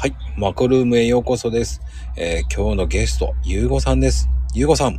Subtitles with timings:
[0.00, 0.16] はい。
[0.34, 1.82] マコルームへようこそです。
[2.16, 4.30] えー今日のゲスト、ゆうごさんです。
[4.54, 4.98] ゆうごさん。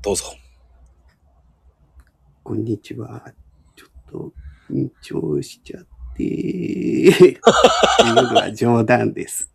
[0.00, 0.24] どうぞ。
[2.42, 3.22] こんにちは。
[3.76, 4.32] ちょっと
[4.70, 5.86] 緊張しちゃっ
[6.16, 6.24] て。
[6.24, 7.34] いう
[8.14, 9.52] のは冗談です。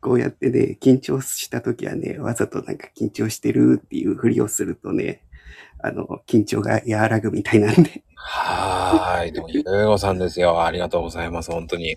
[0.00, 5.20] こうやってね、緊張した時はね、わざとなんか緊張してるっていうふりをするとね、
[5.78, 8.02] あの、緊張が和らぐみたいなんで。
[8.14, 9.32] はーい。
[9.32, 10.64] でも、ゆうごさんですよ。
[10.64, 11.52] ありがとうございます。
[11.52, 11.94] 本当に。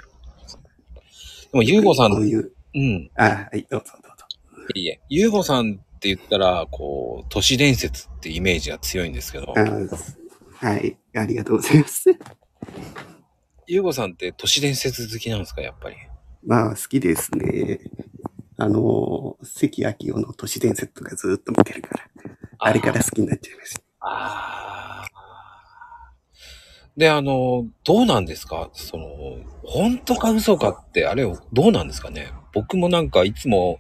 [1.51, 3.09] でも、ゆうごさん、こういう、うん。
[3.15, 4.25] あ、はい、どうぞどうぞ。
[4.75, 4.99] いいえ。
[5.09, 12.09] ゆうごさんって言ったら、こう、都市伝説ってイメージが強いんですけど、あはい、ありがとうございます。
[13.67, 15.95] ゆうごさんって都市伝説好きなんですか、やっぱり？
[16.45, 17.79] まあ、好きですね。
[18.57, 22.09] あの、関明夫の都市伝説とかずっと見てるから、
[22.59, 23.81] あれから好きになっちゃいました。
[23.99, 25.16] ああ。
[26.97, 28.71] で、あの、どうなんですか？
[28.73, 29.07] その、
[29.63, 32.31] 本当か嘘かって、あれを、どうなんですかね？
[32.53, 33.79] 僕もなんかいつも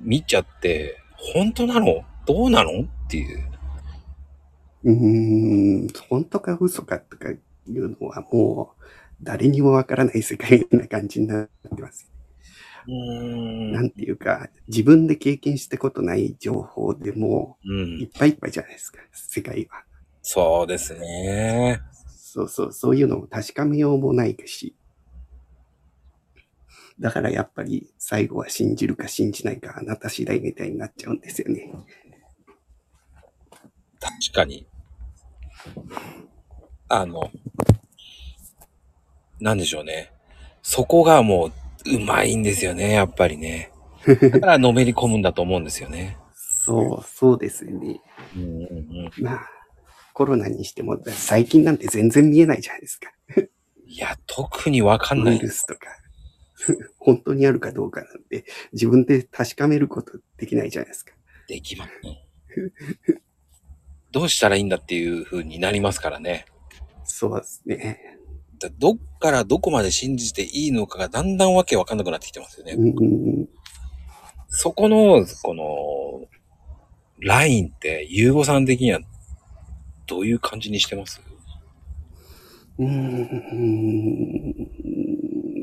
[0.00, 0.96] 見ちゃって、
[1.34, 2.02] 本当なの？
[2.26, 2.80] どうなの？
[2.80, 3.46] っていう。
[4.84, 7.36] うーん、本当か嘘かとかい
[7.68, 8.84] うのはもう
[9.22, 12.10] 誰にもわからない世界な感じになってます。
[12.86, 13.72] うーん。
[13.72, 18.08] なんていうか、自分で経験したことない情報でもうんいっ。
[18.18, 19.82] ぱいいっぱいじゃないですか、世界は。
[20.22, 21.80] そうですね。
[22.36, 24.76] そうそう、そういうのを確かめようもないし。
[27.00, 31.72] だからやっぱり最後は信じるか信じないかあなた次第みたいになっちゃうんですよね。
[34.00, 34.66] 確かに。
[36.88, 37.30] あの、
[39.40, 40.12] なんでしょうね。
[40.62, 41.46] そこがも
[41.86, 43.72] う、うまいんですよね、やっぱりね。
[44.04, 46.18] だからのめり込むんだと思うんですよね。
[46.34, 48.00] そう、そうですよね。
[48.36, 48.50] うんうん
[49.16, 49.24] うん。
[49.24, 49.55] まあ、
[50.16, 53.10] コロナにしても最近なんて全然見えないじゃないですか。
[53.86, 55.80] いや、特にわかんなウいイルスとか、
[56.96, 61.12] 本当にあるかどうかなんて、自分で確かめることできないじゃないですか。
[61.46, 62.26] できますね。
[64.10, 66.46] どうしたらいいんだっていう風になりますからね。
[67.04, 68.00] そうですね。
[68.58, 72.72] だどっからどこまで信じていいのかがだんだんわけわかんなくなってきてますよね。
[72.72, 73.48] うん、
[74.48, 76.26] そこの、この、
[77.20, 79.00] ラインって、ゆうごさん的には、
[80.06, 81.20] どういう感じにしてます？
[82.78, 84.54] うーん、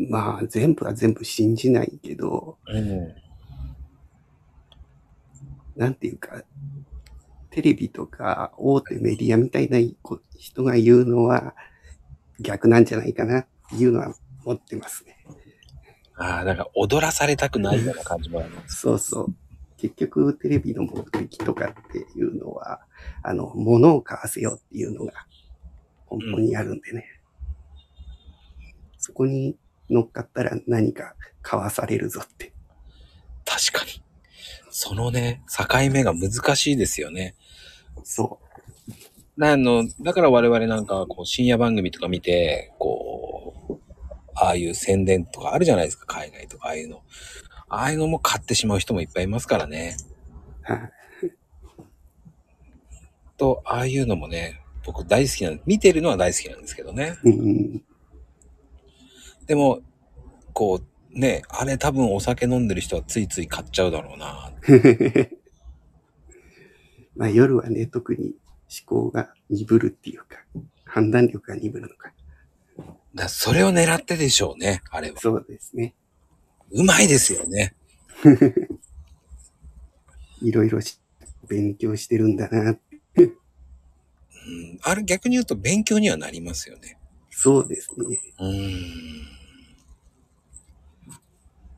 [0.09, 3.13] まあ、全部は全部信じないけど、うん。
[5.75, 6.43] なんていうか、
[7.49, 9.77] テレビとか大手メディアみたいな
[10.37, 11.53] 人が言うのは
[12.39, 15.17] 逆なんじゃないかなっていうのは思ってますね。
[16.15, 18.81] ああ、なんか踊らされたくないような感じもあります。
[18.81, 19.35] そうそう。
[19.83, 22.79] 結局、テレビの目的とかっていうのは、
[23.21, 25.11] あの、物を買わせようっていうのが
[26.09, 27.03] 根本にあるんでね。
[28.97, 29.57] そこに
[29.89, 32.53] 乗っかったら何か買わされるぞって。
[33.43, 34.01] 確かに。
[34.71, 37.35] そのね、境目が難しいですよね。
[38.05, 38.39] そ
[39.41, 43.91] あの、だから我々なんか、こう、深夜番組とか見て、こう、
[44.33, 47.01] ああいう宣伝とかあるじゃないですか、海外とか、ああいうの。
[47.73, 49.97] ああいうのも買ってしまう人もいっぱいいますからね。
[50.69, 50.71] う。
[50.71, 50.91] はい。
[53.37, 57.17] と、ああいうのもね、僕大好きなん見てるのは大好きなんですけどね。
[57.23, 57.83] うん。
[59.47, 59.81] でも、
[60.53, 64.51] こう、ね、あれ多分お酒飲んでる人はついつい買っちゃうだろうな。
[67.15, 68.35] まあ夜はね、特に
[68.85, 70.43] 思考が鈍るっていうか、
[70.85, 72.13] 判断力が鈍るのか。
[73.15, 75.19] だそれを狙ってでしょうね、あれは。
[75.19, 75.95] そうですね。
[76.73, 77.75] うまいですよね。
[80.41, 80.99] いろいろし
[81.47, 82.71] 勉強してるんだな。
[82.71, 83.29] うん。
[84.81, 86.97] あれ逆に言うと勉強にはなりますよね。
[87.29, 88.19] そうですね。
[88.39, 89.33] うーん。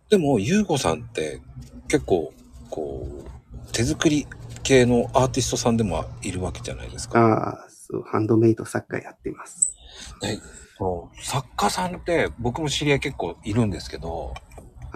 [0.10, 1.42] でも、ゆうこさんって
[1.88, 2.34] 結構、
[2.70, 4.28] こう、手作り
[4.64, 7.20] 系のアーティストさんでもいるわけじゃないですか。
[7.20, 9.74] ああ、そう、ハンドメイド作家やってます。
[10.22, 10.40] で
[10.78, 14.34] その作家さんって僕も知り合い結構いるんですけど、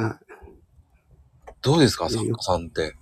[0.01, 0.17] あ
[1.61, 2.95] どうですか作家さんって？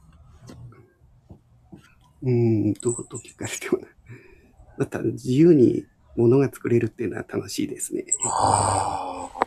[2.23, 3.87] うーん、どうと聞かれてもな。
[4.79, 5.85] また自由に
[6.15, 8.05] 物が作れるっていうのは楽しいですね。
[8.25, 9.39] ああ。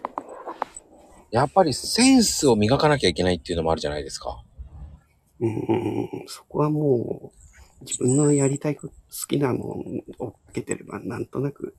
[1.32, 4.44] やっぱりセンスを磨かなきゃいけないっていうのもあるじゃないですか。
[5.40, 7.32] うーん、そこはも
[7.80, 9.82] う自分のやりたいこと、好きなも
[10.18, 11.74] のをかけてればなんとなく、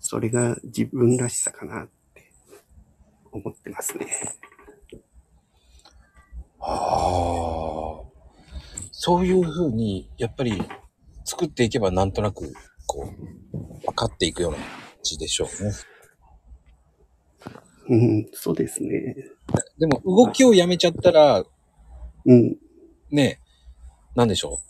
[0.00, 1.93] それが自分らしさかなって
[3.34, 4.06] 思ってますね。
[6.60, 8.04] ああ。
[8.92, 10.62] そういうふうに、やっぱり
[11.24, 12.52] 作っていけばなんとなく、
[12.86, 13.12] こ
[13.52, 14.66] う、分かっていくような感
[15.02, 15.72] じでしょうね。
[17.86, 19.16] うん、そうですね。
[19.78, 21.44] でも動きをやめちゃったら、
[22.24, 22.56] うん。
[23.10, 23.40] ね、
[24.14, 24.60] なんでしょ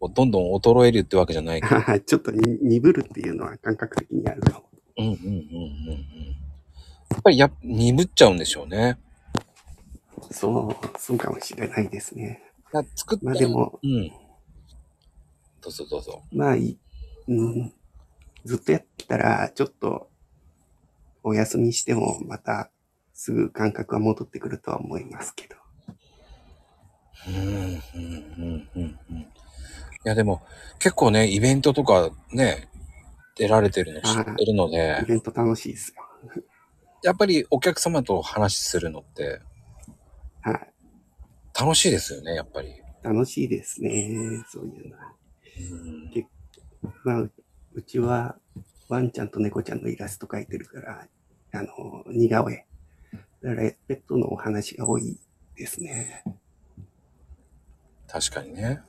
[0.00, 0.10] う。
[0.12, 1.60] どんどん衰えるってわけじゃない
[2.06, 4.68] ちょっとに鈍るっていうのは感覚的にあるかも。
[4.98, 6.47] うんうんうんうんうん。
[7.30, 8.98] やっぱりや、鈍っちゃうんでしょうね。
[10.30, 12.42] そう、そうかもしれないですね。
[12.72, 14.08] だから作ったまあでも、うん。
[15.60, 16.22] どうぞどうぞ。
[16.32, 16.78] まあいい、
[17.28, 17.72] うん、
[18.44, 20.10] ずっとやってたら、ちょっと、
[21.22, 22.70] お休みしても、また、
[23.12, 25.56] すぐ感覚は戻ってくるとは思いますけど。
[27.28, 28.98] うん、うん、うん、うん。
[29.10, 29.26] うん
[30.04, 30.42] いや、でも、
[30.78, 32.68] 結構ね、イベントとかね、
[33.36, 36.04] 出られてるの知ってるのでイ、ベント楽しいですよ。
[37.02, 39.40] やっぱりお客様と話するのって
[40.42, 40.68] はい。
[41.58, 42.74] 楽しいですよね、やっぱり。
[43.02, 44.44] 楽しいですね。
[44.48, 45.12] そういうのは。
[45.60, 46.28] うん
[47.04, 47.32] まあ、う
[47.74, 48.36] うちは、
[48.88, 51.08] ワンちゃんと猫ちゃんのイラスト描いてるから、
[51.52, 52.66] あの、似顔絵。
[53.42, 55.18] だから、ペットのお話が多い
[55.56, 56.22] ですね。
[58.06, 58.80] 確かにね。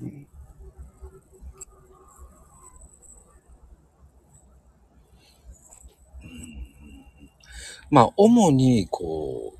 [0.00, 0.26] うん
[7.92, 9.58] まあ、主に、こう、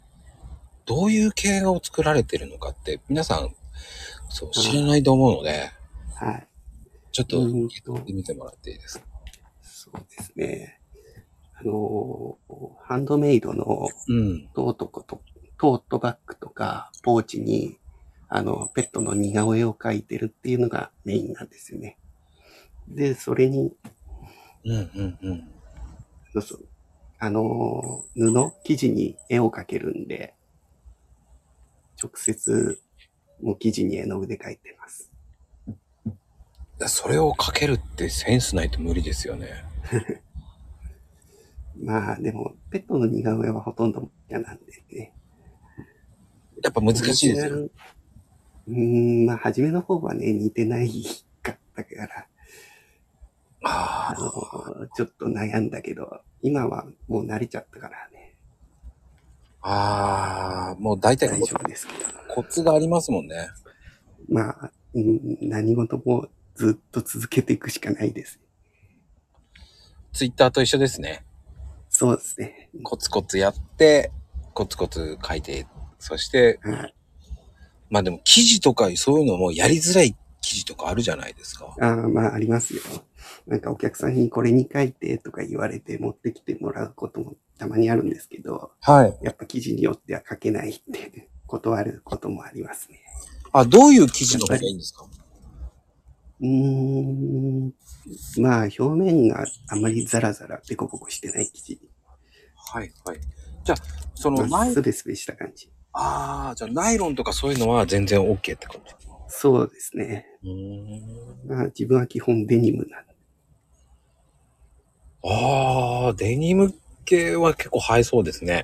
[0.86, 3.54] どういう系画を作られてるのかって、皆さん、
[4.30, 5.70] そう、知らないと思うので、
[6.14, 6.48] はい。
[7.12, 9.04] ちょっとうん言ってもらっていいですか？
[9.60, 10.80] そうですね。
[11.60, 12.38] あの、
[12.84, 14.48] ハンドメイドのうん。
[14.54, 15.20] トートこと、
[15.58, 17.76] トートバッグとかポーチに、
[18.30, 21.98] あの、ペットの似顔絵を描いてるっていうのがメインなんですよね。
[22.88, 23.74] で、それに、
[24.64, 26.40] うんうんうん。
[26.40, 26.64] そう、
[27.22, 30.34] あの、布、生地に絵を描けるんで、
[32.02, 32.80] 直接、
[33.40, 35.12] もう生地に絵の具で描いてます。
[36.88, 39.64] それをかけるってセンスないと無理ですよね。
[41.80, 45.12] まあ、でも、ペットの似顔絵はほとんど嫌なんでね。
[46.60, 50.90] やっぱ難しいですうーん、まあ、初めの方はね、似てない
[51.40, 52.26] かったから、
[53.62, 54.80] あああ。
[54.80, 58.34] の、ちょっと悩んだけど、今はもう慣れちゃったからね、
[59.62, 62.00] ああ、もう大体大丈夫ですけど。
[62.34, 63.48] コツがありますもんね。
[64.28, 68.40] まあ、うん何事もずっと続けていくしかないです。
[70.12, 71.24] ツイッターと一緒ですね。
[71.88, 72.70] そうですね。
[72.82, 74.10] コツコツやって、
[74.52, 75.66] コツコツ書いて、
[75.98, 76.94] そして、はい。
[77.88, 81.74] まあでも記事とかそういうのもやりづらい記事とかあるじゃないですか。
[81.80, 82.82] ああ、まあ、ありますよ。
[83.46, 89.18] なんかお客さんにこれに書いてとか言われて持ってきてもらうこともたまにあるんですけど、はい。
[89.22, 92.98] やっぱ記事によっては書けないって断ることもありますね。
[93.52, 95.06] あ、どういう記事の方がいいんですか？
[96.40, 97.72] うーん。
[98.38, 101.80] まあ、表面があまりザラザラデコボコしてない生地。
[102.56, 103.20] はいはい。
[103.64, 103.78] じゃあ、
[104.14, 105.70] そのまあ、スベスベした感じ。
[105.92, 108.94] ああ、じゃあナイロンとかそういうのは全然 OK って感じ。
[109.34, 110.26] そうですね。
[111.46, 113.14] まあ、自分は基本デニムなんで。
[115.24, 116.74] ああ、デニム
[117.06, 118.62] 系は結構映えそうですね。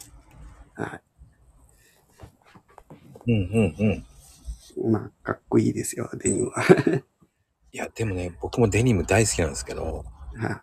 [0.74, 1.00] はい。
[3.26, 3.34] うん
[3.78, 4.04] うん
[4.84, 4.92] うん。
[4.92, 6.62] まあ、かっこいいですよ、デニムは。
[7.72, 10.04] いや、でもね、僕もデニム大好きなんですけど、
[10.36, 10.62] は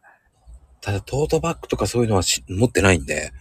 [0.81, 3.31] ただトートバッグとかそういうのはし持ってないんで、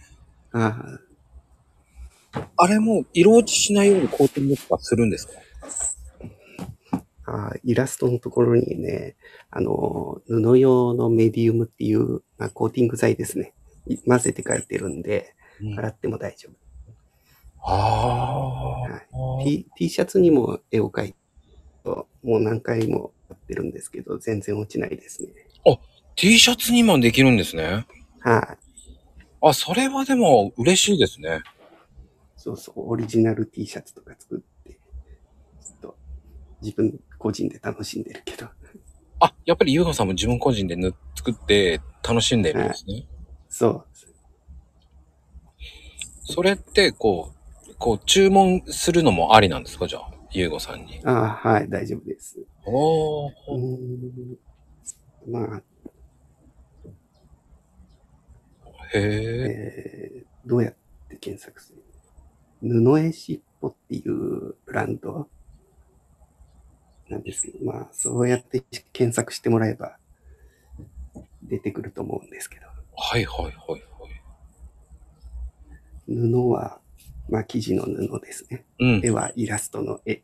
[0.51, 5.33] あああれも色落ちしないようにコーティングとかするんですか？
[7.25, 9.15] あイラストのところにね、
[9.49, 13.53] あの、布用のメディウムっていう、まあ、コーティング剤ですね。
[13.87, 16.55] い混ぜて書いてるんで、うん洗っても大丈夫。
[17.67, 21.17] ああ、T, T シャツにも絵を描いて、
[21.85, 25.29] もう何回もやってるんですけど、全然落ちないですね。
[26.15, 27.85] T シャツにもできるんですね。
[28.21, 28.57] はい。
[29.41, 31.43] あ、それはでも嬉しいですね。
[32.37, 35.97] そうそう、オリジナル T シャツとか作って、ちょっと
[36.61, 38.45] 自分個人で楽しんでるけど、
[39.19, 40.77] あ、やっぱりゆうがさんも自分個人で
[41.15, 43.07] 作って楽しんでるんですね。
[43.49, 43.85] そう。
[46.25, 47.31] それって、こ
[47.67, 49.87] う、こう、注文するのもありなんですか？
[49.87, 51.01] じゃあ、ゆうごさんに。
[51.03, 52.37] ああ、はい、大丈夫です。
[52.63, 53.31] おー。
[55.27, 55.63] まあ、
[58.93, 58.99] へえ。
[58.99, 60.75] えーどうやっ
[61.09, 61.73] て検索す
[62.61, 62.71] る？
[62.83, 65.27] 布絵しっぽっていうブランド
[67.09, 69.97] なんですけど、まあ、そうやって検索してもらえば
[71.43, 73.81] 出てくると思うんですけど、はいはいはいはい。
[76.07, 76.79] 布は、
[77.29, 78.65] まあ、生地の布ですね。
[78.79, 79.01] うん。
[79.03, 80.21] 絵はイラストの絵、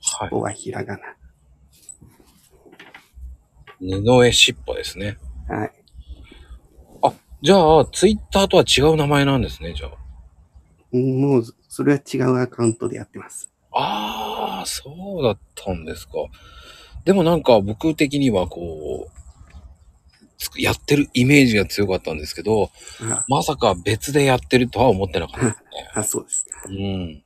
[0.00, 0.28] はい。
[0.32, 0.98] 尾はひらが
[3.80, 5.18] 布絵しっぽですね。
[5.48, 5.56] な。
[5.56, 5.84] はい。
[7.44, 9.90] じゃあ、ツイッターとは違う名前なんですね、じゃあ。
[10.92, 13.52] うんもう、それは違うアカウントでやってます。
[13.74, 16.14] ああ、そうだったんですか。
[17.04, 19.14] でもなんか僕的にはこう、
[20.60, 22.70] やってるイメージが強かったんですけど、
[23.02, 25.90] あ、まさか別でやってるとは思ってなかったですね。
[25.94, 26.50] あそうですか。
[26.68, 27.22] うん。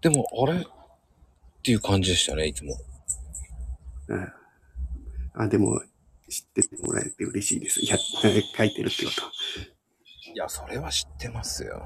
[0.00, 0.60] でも、あれ？
[0.60, 2.74] っていう感じでしたね、いつも。
[5.34, 5.82] ああ、でも、
[6.28, 7.84] 知ってもらえて嬉しいです。
[7.84, 7.98] や、
[8.56, 9.10] 書いてるってこ
[10.32, 11.82] いや、それは知ってますよ。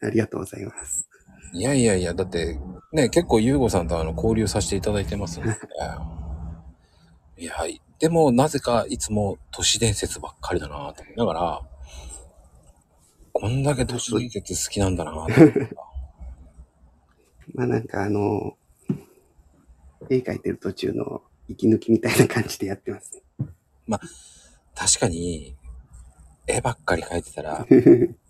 [0.00, 0.06] と。
[0.06, 1.08] ありがとうございます。
[1.52, 2.58] いやいやいや、だって、
[2.92, 5.58] ね、結構ゆうごさんとあの交流させていただいてますので。
[7.38, 7.80] いや、はい。
[7.98, 11.62] でも、なぜかいつも都市伝説ばっかりだなと思いながら、
[13.32, 15.28] こんだけ都市伝説好きなんだなと
[17.54, 18.56] まあなんかあの、
[20.08, 23.22] 絵描いてる途中の息抜きみたいな感じでやってますね。
[24.74, 25.56] 確かに、
[26.46, 27.66] 絵ばっかり描いてたら、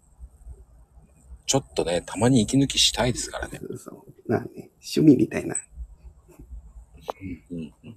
[1.52, 3.60] ちょっとね、たまに息抜きしたいですからね。
[3.60, 4.04] そうそう。
[4.26, 5.54] まあね、趣味みたいな。
[7.50, 7.96] うんうんうん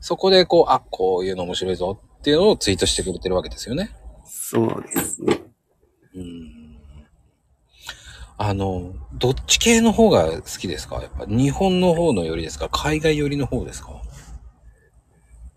[0.00, 3.90] そこでこう、あ、こういうの面白いぞっていうのをツイートしてくれてるわけですよね。
[4.26, 5.40] そうですね。
[6.14, 6.76] うん。
[8.36, 11.00] あの、どっち系の方が好きですか？
[11.02, 12.68] やっぱ日本の方のよりですか？
[12.68, 14.02] 海外寄りの方ですか？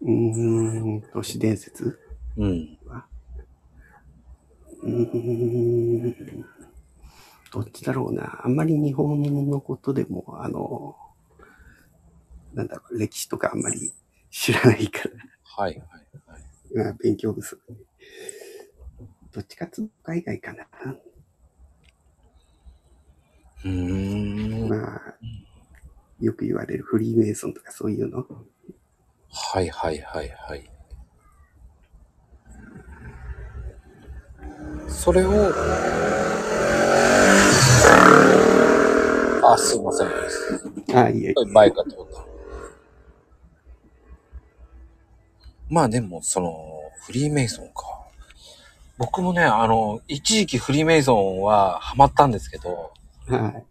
[0.01, 1.99] うーん、都市伝説？
[2.37, 2.77] うん。
[4.83, 6.45] うーん、
[7.51, 8.41] どっちだろうな。
[8.43, 10.95] あんまり日本のことでも、あの、
[12.53, 13.93] なんだろう、歴史とかあんまり
[14.29, 15.15] 知らないから。
[15.43, 15.79] はいはい
[16.27, 16.43] はい。
[16.75, 17.75] まあ、勉強不足で。
[19.31, 20.67] どっちかっつうと海外かな。
[23.65, 24.69] うーん。
[24.69, 25.01] まあ、
[26.19, 28.25] よく言われるフリーメイソンとかそういうの。
[29.29, 30.72] はいはいはいはい。
[34.87, 35.51] それを、
[39.43, 40.07] あ、すいません。
[40.97, 41.33] ああ、いえ。
[41.51, 42.25] 前かと思った。
[45.69, 47.73] まあでも、その、フリーメイソンか。
[48.97, 52.93] 僕もね、あの、一時期フリーメイソンはハマったんですけど、
[53.27, 53.63] はい。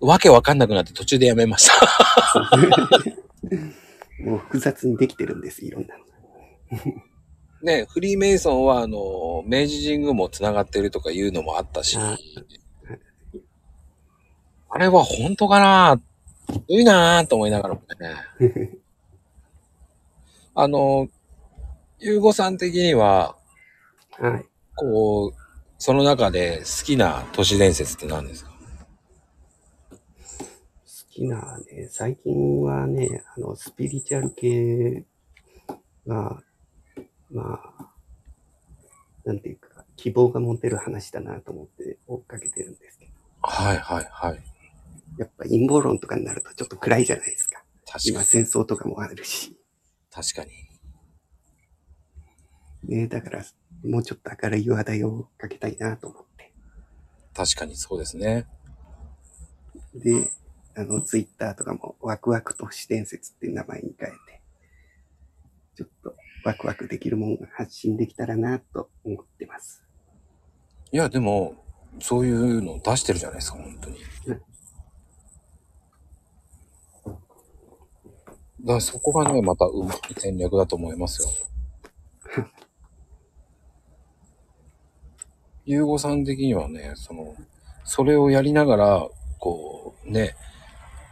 [0.00, 2.56] わけわかんなくなって途中でやめました。
[4.24, 6.04] もう複雑にできてるんです、いろんなの。
[7.62, 12.16] ね、フリーメイソンは、あの、明治神宮も繋がってるとかいうのもあったし、あ
[14.68, 16.00] あれは本当かな？
[16.68, 17.80] いいなぁと思いながらも
[18.40, 18.78] ね。
[20.54, 21.08] あの、
[21.98, 23.36] ゆうごさん的には、
[24.18, 24.44] はい。
[24.74, 25.32] こう、
[25.78, 28.50] その中で好きな都市伝説って何ですか？
[29.90, 29.96] 好
[31.10, 35.04] きなね、最近はね、あの、スピリチュアル系
[36.06, 36.42] が、
[37.30, 37.90] まあ、
[39.24, 44.42] なんていうか、希望が持てる話だなと思って追っかけてるんですけど、はいはいはい。
[45.18, 47.64] やっぱ陰謀論とかになるとちょっと暗いじゃないですか。
[47.86, 48.10] 確かに。
[48.10, 49.56] 今戦争とかもあるし。
[50.10, 50.50] 確かに。
[52.96, 53.44] ね、だから、
[53.84, 56.52] もうちょっと明るい話題をかけたいなと思って。
[57.34, 58.46] 確かにそうですね。
[59.94, 60.30] で、
[60.76, 64.42] あの、ツイッターとかもワクワク都市伝説っていう名前に変えて、
[65.74, 66.14] ちょっと
[66.46, 69.84] ワクワクできるものが発信できたらなと思ってます。
[70.92, 71.56] いや、でも、
[72.00, 73.98] そういうの出してるじゃないですか、本当に。
[74.26, 74.42] うん
[78.58, 81.28] だからそこがね、またうまい戦略だと思いますよ。
[85.64, 87.36] ゆうごさん的にはね、その、
[87.84, 90.34] それをやりながら、こう、ね、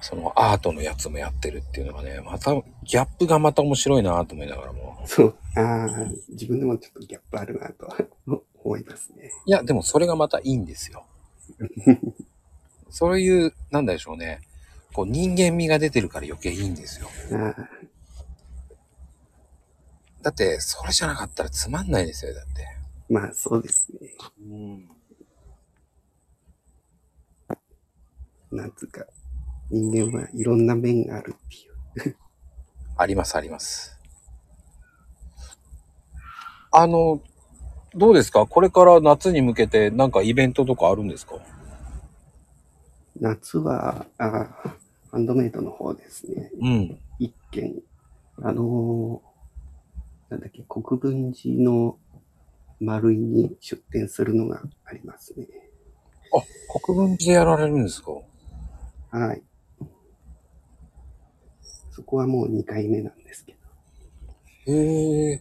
[0.05, 5.03] そのアートのやつもやってるっていうのがね、また、ギャップがまた面白いなと思いながらも。
[5.07, 5.35] そう。
[5.57, 5.89] ああ、
[6.29, 7.89] 自分でもちょっとギャップあるなと
[8.63, 9.33] 思いますね。
[9.47, 11.07] いや、でもそれがまたいいんですよ。
[12.91, 14.43] そういう、なんでしょうね。
[14.93, 17.09] こう人間味が出てるから余計いいんですよ。
[20.21, 22.67] だって、それじゃなかったらつまんないですよ、だって。
[23.09, 24.11] まあそうですね。
[24.39, 24.89] うん。
[28.51, 29.07] なんつうか、
[29.75, 32.17] 人間はいろんな面があるっていう。
[32.97, 33.99] あります、あります。
[36.71, 37.21] あの、
[37.95, 38.47] どうですか？
[38.47, 41.35] これから夏に向けてなんかイベントとかあるんですか？
[43.21, 44.77] 夏は、ああ、
[45.11, 46.51] ハンドメイドの方ですね。
[46.61, 46.99] うん。
[47.19, 47.75] 一軒、
[48.43, 51.99] あのーなんだっけ、国分寺の
[52.81, 55.47] 丸井に出店するのがありますね。
[56.33, 56.43] あ、
[56.81, 58.11] 国分寺でやられるんですか？
[59.11, 59.43] はい。
[61.95, 63.57] そこはもう2回目なんですけ
[64.67, 64.73] ど。
[64.73, 65.35] へえ。
[65.35, 65.41] い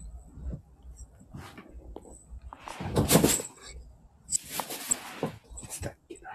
[5.68, 6.30] つだっけな。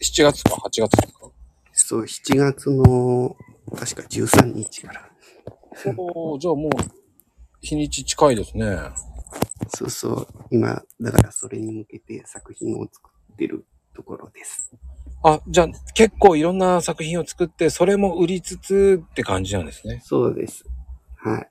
[0.00, 1.30] 7月か8月ですか？
[1.72, 3.36] そう、7月の、
[3.76, 5.08] 確か13日から。
[5.96, 6.70] おーじゃあもう、
[7.60, 8.66] 日にち近いですね。
[9.68, 14.72] そうそう、今、だからそれに向けて作品を作ってるところです。
[15.24, 20.00] あ、じゃあ結構いろんな作品を作って、それも売りつつって感じなんですね。
[20.04, 20.64] そうです。
[21.16, 21.50] はい。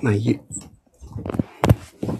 [0.00, 0.40] まあ、い、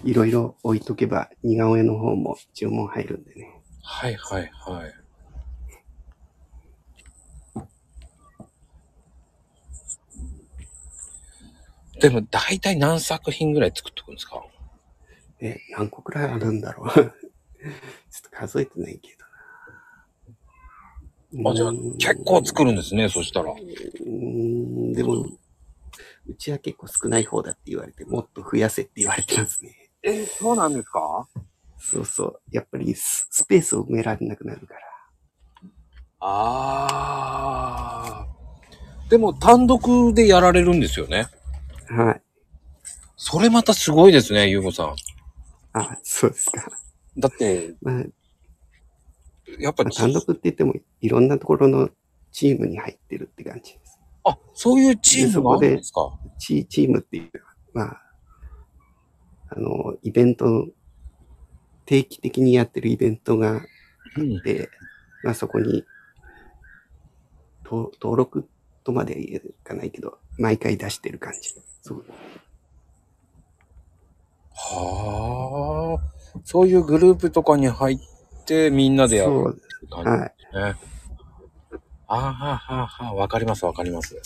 [0.04, 3.62] いろいろ置いとけば似顔絵の方も注文入るんでね。
[3.82, 4.94] はいはいはい。
[12.00, 14.42] でも大体何作品ぐらい作っておくんですか？
[15.40, 17.14] え、何個くらいあるんだろう。
[17.62, 17.68] ちょ
[18.28, 19.16] っと数えてないけ
[21.32, 21.50] どな。
[21.50, 23.52] あ、じゃあ結構作るんですね、そしたら。
[23.52, 25.26] うーん、でも、
[26.26, 29.74] うちは結構少ない方だって言われて、もっと増やせって言われてますね。
[30.02, 31.28] え、そうなんですか？
[31.78, 32.40] そうそう。
[32.50, 34.80] やっぱりススペースを埋められなくなるから。
[36.20, 39.10] あー。
[39.10, 41.26] でも単独でやられるんですよね。
[41.88, 42.22] はい。
[43.16, 44.94] それまたすごいですね、ゆうごさん。
[45.72, 46.66] あ、そうですか。
[47.18, 48.04] だって、まあ、
[49.58, 51.90] やっぱまあ、単独って言っても、いろんなところの
[52.32, 53.98] チームに入ってるって感じです。
[54.24, 56.18] あ、そういうチームもあるんですか？
[56.38, 57.30] チチームっていう
[57.74, 58.02] のは、まあ、
[59.50, 60.68] あの、イベント、
[61.86, 63.60] 定期的にやってるイベントがあ
[64.16, 64.70] うんって、
[65.24, 65.84] まあそこに、
[67.64, 68.48] と登録
[68.84, 71.54] とまではいかないけど、毎回出してる感じ。
[71.82, 72.04] そう。
[74.52, 76.19] はあ。
[76.44, 77.98] そういうグループとかに入っ
[78.46, 79.60] てみんなでやる。
[79.90, 80.20] 感じはい。
[80.20, 80.62] ですね。
[80.62, 84.16] はあはあはあ、わかりますわかります。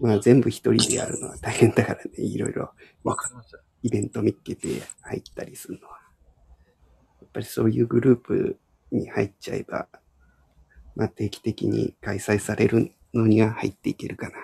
[0.00, 2.70] まあ全部一人でやるのは大変だからね、いろいろ
[3.04, 3.58] わかります。
[3.82, 4.68] イベント見っけて
[5.02, 5.98] 入ったりするのは。
[7.20, 8.58] やっぱりそういうグループ
[8.90, 9.88] に入っちゃえば、
[10.96, 14.34] まあ定期的に開催されるのには入っていけるかな。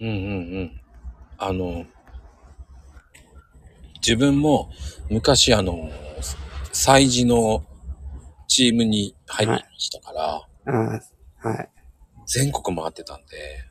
[0.00, 0.14] うんうんう
[0.62, 0.80] ん。
[1.38, 1.84] あの、
[4.06, 4.70] 自分も
[5.10, 5.90] 昔あの、
[6.72, 7.64] 祭事の
[8.46, 10.34] チームに入ってましたから、
[10.72, 11.00] あ
[11.42, 11.68] あ、はい。
[12.24, 13.64] 全国回ってたんで、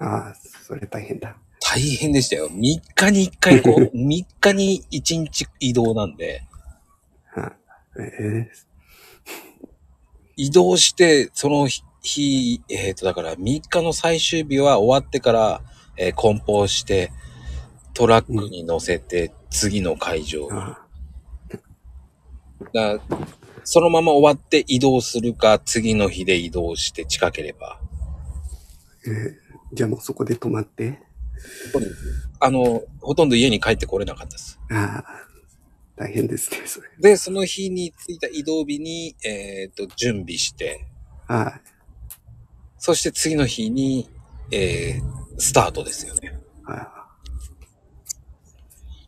[0.00, 0.34] ああ、
[0.66, 1.36] それ大変だ。
[1.60, 2.48] 大変でしたよ。
[2.50, 6.42] 3日に1回こう、 3日に1日移動なんで、
[7.32, 7.52] は
[8.00, 8.50] え
[10.36, 11.68] 移動して、その
[12.02, 15.62] 日、えっ、と、だから3日の最終日は終わってから、
[15.96, 17.12] えー梱包して、
[17.94, 20.48] トラックに乗せて、次の会場
[22.72, 23.00] だ
[23.64, 27.80] そのまま終わって移動するか、次の日で移動して近ければ。
[29.06, 29.42] えー
[29.74, 31.00] じゃあもうそこで泊まって。
[32.40, 34.60] あの、ほとんど家に帰ってこれなかったです。
[34.70, 35.04] ああ、
[35.96, 36.88] 大変ですね、それ。
[37.00, 40.86] で、その日に着いた移動日に、えっ、と、準備して、
[41.26, 41.60] は
[42.78, 44.10] そして次の日に、
[44.50, 46.38] えー、スタートですよね。
[46.98, 47.01] い。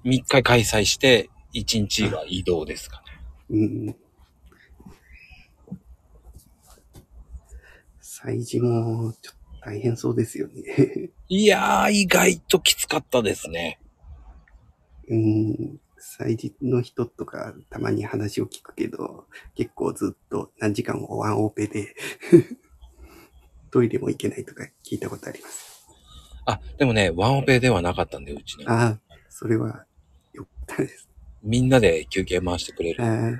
[0.04, 3.02] あ3日開催して、1日は移動ですか
[3.50, 3.56] ね。
[3.58, 3.96] うん。
[8.00, 11.10] 祭事もちょっと大変そうですよね。
[11.28, 13.80] いやー、意外ときつかったですね。
[15.08, 15.80] うん。
[15.98, 21.94] 祭事の人とかたまに話を聞くけど、結構ずっと何時間もワンオペで、
[23.70, 25.86] トイレも行けないとか聞いたことあります。
[26.46, 28.66] あ、でもね、ワンオペではなかったんで、うちね。
[28.68, 29.86] ああ、それは
[30.74, 31.08] ったです。
[31.42, 33.04] みんなで休憩回してくれる。
[33.04, 33.32] あ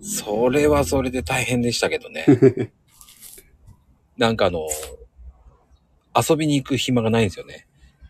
[0.00, 2.26] それはそれで大変でしたけどね。
[4.16, 4.68] なんかあの、
[6.14, 7.66] 遊びに行く暇がないんですよね。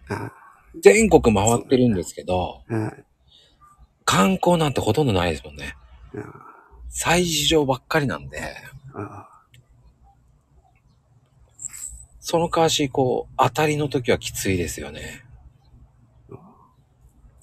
[0.09, 0.33] あ、
[0.81, 2.63] 全国回ってるんですけど、
[4.05, 5.77] 観光なんてほとんどないですもんね。
[6.17, 6.55] あ
[6.91, 8.41] 催事場ばっかりなんで、
[12.21, 15.24] その代わし、こう、当たりの時はきついですよね。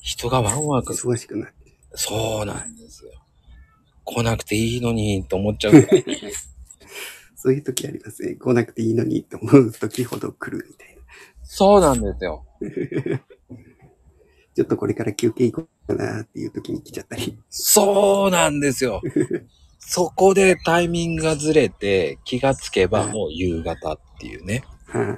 [0.02, 1.56] 人がワンワーク、忙しくなって。
[1.94, 3.12] そうなんですよ。
[4.04, 5.74] 来なくていいのに、と思っちゃう。
[7.36, 8.36] そういう時ありますね。
[8.36, 11.02] 来なくていいのにと思う時ほど来るみたいな。
[11.44, 12.46] そうなんですよ。
[14.54, 17.38] ちょっとこれから休憩行こうかなっていう時に来ちゃったり。
[17.50, 19.02] そうなんですよ。
[19.80, 24.64] そこでタイミングがずれて、気がつけばはいもう夕方っていうね。
[24.86, 25.18] は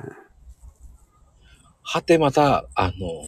[1.81, 3.27] はてまた、あの、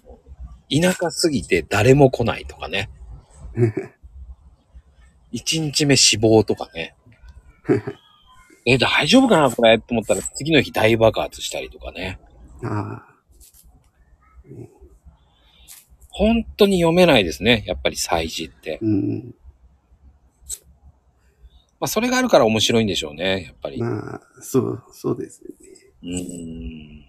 [0.69, 2.89] 田舎すぎて誰も来ないとかね。
[3.56, 3.60] あ、
[5.32, 6.95] 一日目死亡とかね。
[8.65, 12.19] え、大丈夫かなこれと思ったら次の日大爆発したりとかね。
[12.63, 13.15] ああ、
[16.10, 17.63] 本当に読めないですね。
[17.67, 18.80] やっぱり祭事って。
[18.82, 19.36] うん。
[21.80, 23.43] まあそれがあるから面白いんでしょうね。
[23.43, 23.80] やっぱり。
[23.80, 25.56] まあ、そう、そうですよね。
[26.04, 27.05] うーん。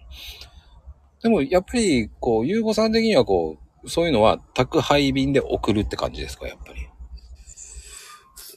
[1.27, 6.87] でもやっぱり、こう、ゆうごさん的にはこう、そういうのは宅配便で送るって感じですか、やっぱり？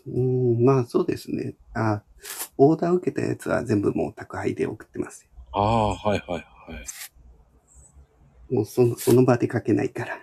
[0.07, 1.55] うん、まあそうですね。
[1.75, 2.03] あ
[2.57, 5.31] オーダー受けたやつは全部もう宅配で送ってますよ。
[5.53, 6.41] ああ、はいはいは
[8.49, 8.55] い。
[8.55, 10.19] もうその、その場で書けないから。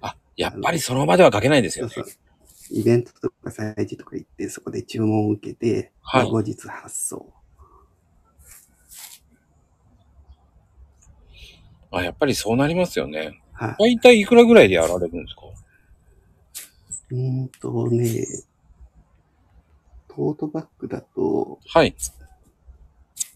[0.00, 2.04] あ、やっぱりその場では書けないですよねそう。
[2.04, 2.14] そう。
[2.76, 7.32] イベントとか催事とか行って、そこで注文を受けて、はいまあ後日発送。
[11.90, 13.40] あ、やっぱりそうなりますよね。
[13.52, 13.96] はい。
[13.96, 15.42] 大体いくらぐらいでやられるんですか？
[17.10, 18.26] うーんとね、
[20.08, 21.94] トートバッグだと、はい。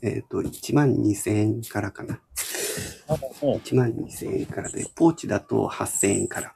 [0.03, 2.21] えっ、と、1万2000円からかな。
[3.41, 6.55] 1万2000円からで、ポーチだと8000円から。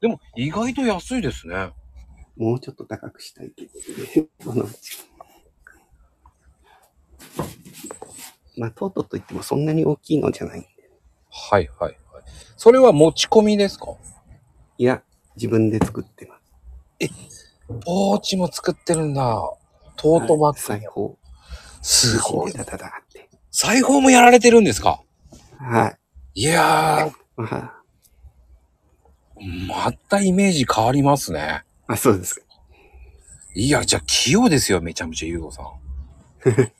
[0.00, 1.72] でも意外と安いですね。
[2.36, 4.28] もうちょっと高くしたいけどね。
[4.44, 4.98] このうち
[8.58, 10.66] まあ、トートといってもそんなに大きいのじゃない。
[11.50, 12.24] はいはいはい。
[12.56, 13.94] それは持ち込みですか？
[14.78, 15.02] いや、
[15.36, 16.42] 自分で作ってます。
[17.84, 19.38] ポーチも作ってるんだ。
[19.96, 20.58] トートバッグ。
[20.60, 21.18] 裁縫。
[21.82, 22.52] すごい。
[22.52, 23.28] ダダダって。
[23.50, 25.02] 裁縫もやられてるんですか？
[25.58, 25.88] は
[26.34, 26.40] い。
[26.40, 31.64] いやまあ、ー、またイメージ変わりますね。
[31.86, 32.42] あ、そうですか。
[33.54, 35.66] いや、じゃあ器用ですよ、めちゃめちゃゆうごさん。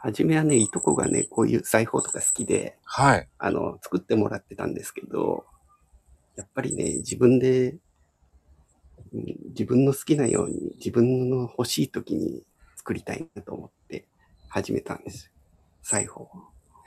[0.00, 3.28] はじめはね、いとこがね、こういう裁縫とか好きで、はい。
[3.38, 5.44] あの、作ってもらってたんですけど、
[6.36, 7.78] やっぱりね、自分で、うん
[9.50, 12.44] 自分の好きなように、自分の欲しい時に
[12.76, 14.06] 作りたいなと思って
[14.48, 15.32] 始めたんですよ。
[15.82, 16.28] 裁縫。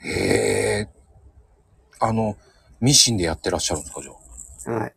[0.03, 0.09] へ
[0.81, 0.89] え。
[1.99, 2.37] あの、
[2.79, 4.11] ミシンでやってらっしゃるんですか、じゃ
[4.73, 4.79] あ？
[4.79, 4.95] はい。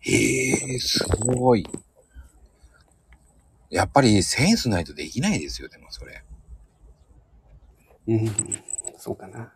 [0.00, 1.66] へえ、すごい。
[3.70, 6.22] やっぱりセンスないとできないですよ、でもそれ。
[8.06, 8.30] うん、
[8.98, 9.52] そうかな。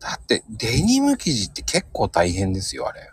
[0.00, 3.10] だって、デニム生地って結構大変ですよ、あれ。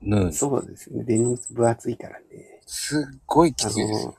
[0.00, 0.32] 縫う。
[0.32, 1.04] そうですね。
[1.04, 2.26] デニム分厚いからね。
[2.66, 4.06] すっごいきあついです。
[4.06, 4.14] の、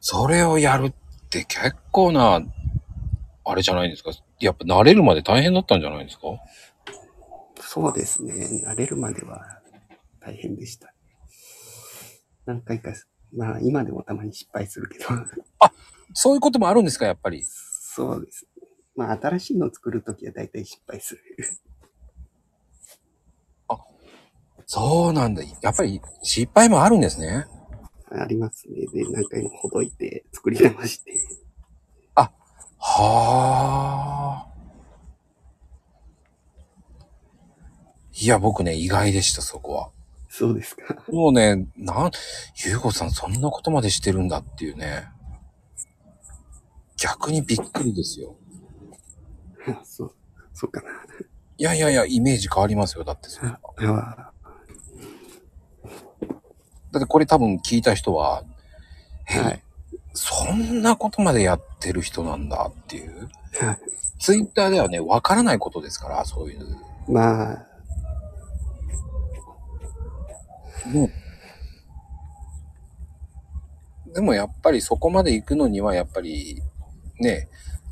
[0.00, 0.94] それをやるっ
[1.30, 2.40] て結構な、
[3.44, 4.10] あれじゃないですか。
[4.40, 6.22] やっぱ慣れるまで大変だったんじゃないですか？
[7.60, 8.62] そうですね。
[8.66, 9.60] 慣れるまでは
[10.20, 10.92] 大変でした。
[12.44, 12.92] 何回か、
[13.36, 15.04] まあ今でもたまに失敗するけど、
[16.14, 17.44] そういうこともあるんですか、やっぱり？
[17.44, 18.46] そうです。
[18.96, 21.22] まあ新しいのを作るときは大体失敗する。
[24.68, 25.44] そうなんだ。
[25.62, 27.46] やっぱり失敗もあるんですね。
[28.10, 28.86] ありますね。
[28.92, 31.12] で、何回もほどいて作り直して。
[32.16, 32.32] は
[32.78, 34.52] あ。
[38.12, 39.90] いや、僕ね、意外でした、そこは。
[40.38, 41.02] そうですか。
[41.08, 42.10] もうね、なん、
[42.66, 45.08] ゆうごさんそんなことまでしてるんだっていうね。
[46.98, 48.36] 逆にびっくりですよ。
[49.82, 50.14] そう、
[50.52, 50.82] そうか
[51.56, 53.04] いやいやいや、イメージ変わりますよ。
[53.04, 53.60] だってそれな。
[53.62, 54.30] あ
[56.92, 58.44] だってこれ多分聞いた人は、
[59.30, 59.62] え、はい。
[60.12, 63.30] そんなことまでやってる人なんだっていう。
[63.58, 63.78] はい。
[64.18, 66.76] ツイッターではね、わからないことですから、そういう。
[67.08, 67.65] まあ、
[70.92, 71.10] ね
[74.14, 76.62] でもやっぱりそこまで行くのにはやっぱり
[77.20, 77.48] ね、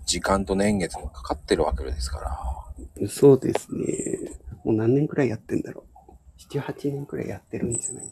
[0.06, 3.08] 時間と年月もかかってるわけですから。
[3.08, 4.30] そうですね。
[4.64, 6.12] もう何年くらいやってんだろう。
[6.54, 8.10] 7、8年くらいやってるんじゃない？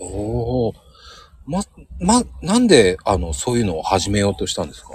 [0.00, 0.74] おお。
[1.46, 1.62] ま、
[2.00, 4.88] ま、なんであの、そういうのを始めようとしたんですか？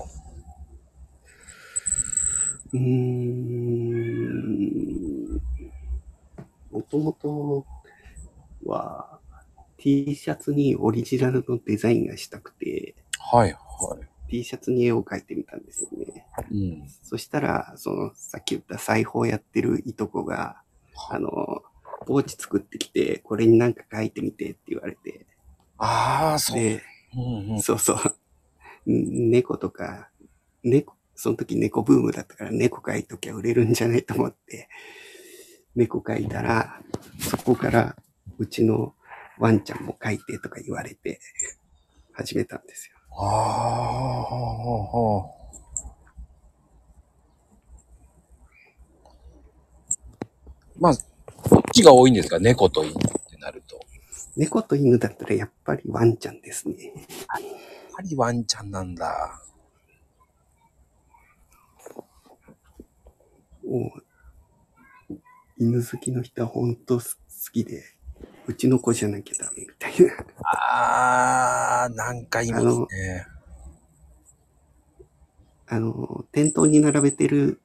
[2.73, 4.49] うーん。
[6.71, 7.65] もともと
[8.65, 9.18] は
[9.79, 13.97] T シャツにオリジナルのデザインがしたくて、はい、は
[14.29, 16.25] T シャツに絵を描いてみたんですよね。
[16.51, 16.55] い。
[16.55, 16.89] うん。
[17.01, 20.61] そしたら、その、さっき言った裁縫やってるいとこが、
[21.09, 21.63] あの、
[22.05, 25.25] ポーチ作ってきて、これになんか描いてみてって言われて、
[25.77, 26.59] ああ、そう。
[26.59, 26.81] で、
[27.15, 27.61] うんうん。
[27.61, 28.91] そうそう。
[28.91, 30.09] ん猫とか、
[30.63, 34.69] 猫、その時猫ブームだったから猫描いときゃ売れるんじゃないと思って、
[35.75, 36.81] 猫描いたら、
[37.19, 37.95] そこから
[38.37, 38.93] うちの
[39.39, 41.19] ワンちゃんも描いてとか言われて、
[42.13, 42.97] 始めたんですよ。
[43.11, 43.27] ああ、
[44.27, 45.29] はあ。
[50.77, 50.93] まあ、
[51.73, 52.39] ちが多いんですか？
[52.39, 53.75] 猫と犬ってなると。
[53.75, 53.85] やっ
[54.35, 56.93] 猫と犬だったらやっぱりワンちゃんですね。
[57.99, 59.41] ぱりワンちゃんなんだ。
[63.65, 63.91] も
[65.09, 65.15] う、
[65.57, 67.03] 犬好きの人は本当好
[67.51, 67.83] きで、
[68.49, 70.13] うちの子じゃなきゃダメみたいな。
[70.43, 73.27] あー、なんかいますね。
[75.67, 77.61] あの、店頭に並べてる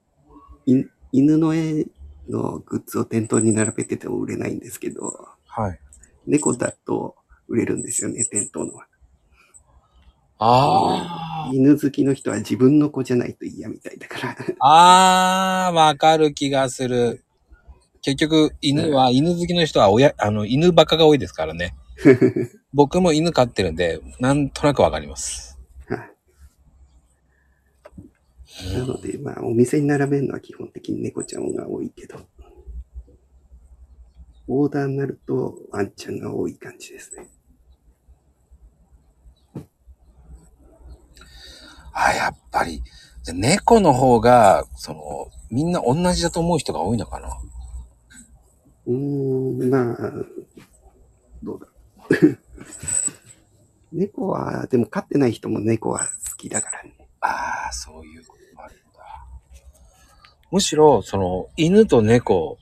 [0.66, 1.87] い犬の絵
[2.29, 5.11] のグッズを店頭に並べてても売れないんですけど、
[5.47, 5.81] はい。
[6.27, 7.16] 猫だと
[7.49, 8.87] 売れるんですよね、店頭のは。
[10.37, 11.57] あー。
[11.57, 14.37] 犬好きの人は自分の子じゃないと嫌みたいだから。
[14.61, 17.25] あー、わかる気がする。
[18.05, 21.75] 結局、犬は、犬好きの人は親、あの、犬バカが多いですからね。
[22.75, 25.59] 僕も犬飼ってるんで、なんとなくわかります。
[28.75, 32.19] なので、まあ、お店に並べるのは基本的に猫ちゃんが多いけど、
[34.49, 37.27] オーダーになるとワンちゃんが多い感じですね。
[41.95, 42.83] あ、やっぱり、
[43.33, 47.31] 猫の方が、その、みんな同じだと思う人が多いのかな。
[48.87, 48.94] うー
[49.66, 50.12] ん、まあ、
[51.42, 51.66] どうだ。
[53.92, 56.94] 猫は、でも飼ってない人も猫は好きだからね。
[57.20, 59.01] ああ、そういうこともあるんだ。
[60.51, 62.59] むしろ、その、犬と猫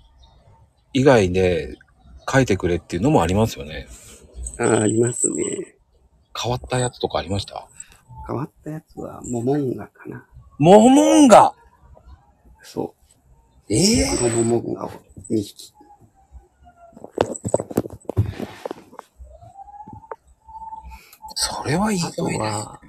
[0.93, 1.77] 以外で
[2.27, 3.89] 描いてくれっていうのもありますよね。
[4.59, 5.77] ああ、ありますね。
[6.41, 7.67] 変わったやつとかありました？
[8.27, 10.27] 変わったやつはモモンガかな。
[10.59, 11.53] モモンガ
[12.63, 12.95] そ
[13.69, 14.31] ええう。
[14.37, 14.91] モモンガを
[15.31, 15.73] 2匹。
[21.35, 22.45] それは意あと外だ。
[22.45, 22.81] は、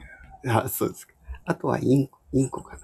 [0.66, 1.14] あ、そうですか。
[1.46, 2.80] あとはインコ、インコかな。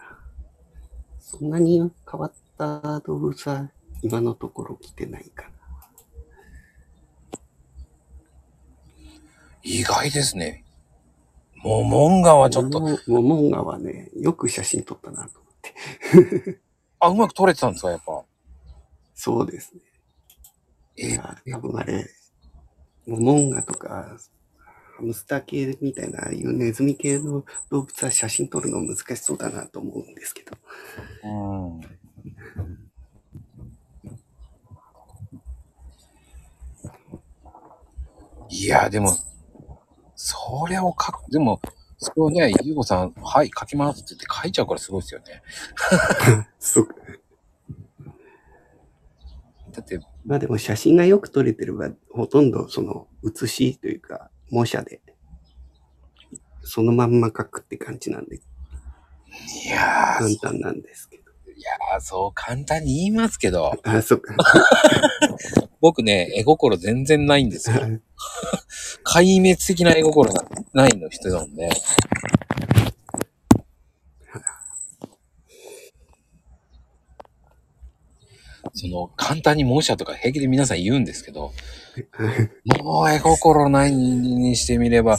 [1.20, 3.70] そんなに変わった動物は
[4.02, 5.50] 今のところ来てないかな。
[9.64, 10.64] 意外ですね。
[11.58, 16.60] モモンガはちょっと、モモモンガはね、よく写真撮ったなと思って。
[17.00, 18.24] あ、うまく撮れてたんですか、やっぱ。
[19.14, 19.82] そうですね。
[21.02, 22.06] えいや、多分あれ、
[23.08, 24.18] モモンガとか、
[24.98, 30.58] ハムスター系みたいな、ああいうネズミ系の動物は写真撮るの難しそうだなと思うんですけど。
[31.24, 31.82] うん。
[38.50, 39.16] いや、でも、
[40.16, 41.62] それを書く、でも、
[41.98, 45.42] それをね、ゆうごさん、はい、書きますって言って書いちゃうからすごいですよね。
[46.60, 46.88] そう。
[49.72, 55.02] だって、まあでも写真がよく撮れてれば、ほとんどその写しというか、模写で、
[56.64, 61.24] そのまんま描くって感じなんで、いやー、簡単なんですけど。
[61.56, 64.36] いやー、そう簡単に言いますけど、あ、そっか。
[65.82, 67.78] 僕ね、絵心全然ないんですよ。
[69.06, 71.70] 壊滅的な絵心がないの人なんで。
[78.80, 81.52] その、簡単に模写とか平気で皆さん言うんですけど、
[82.82, 85.18] もう絵心ないにしてみれば、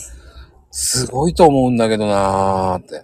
[0.71, 3.03] すごいと思うんだけどなーって。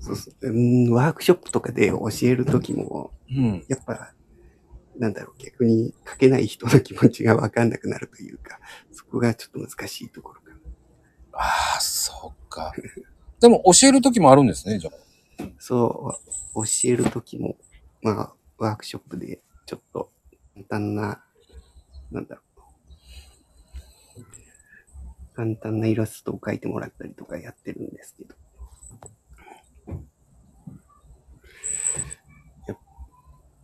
[0.00, 3.64] そうそううんワークショップとかで教えるときも、うん。
[3.68, 4.12] やっぱ、
[4.98, 8.58] なんだろう、逆に書けない人の気持ちがわかんなくなるというか、
[8.92, 10.56] そこがちょっと難しいところかな。
[11.32, 12.74] ああ、そっか。
[13.40, 15.11] でも教える時もあるんですね、じゃあ。
[15.58, 16.18] そ
[16.54, 17.56] う、教えるときも、
[18.02, 20.10] まあ、ワークショップでちょっと
[20.54, 21.24] 簡単な、
[22.10, 22.52] なんだろう。
[25.34, 28.34] 簡単なイラストを描いてもらったりとかやってるんですけど。
[32.68, 32.78] やっ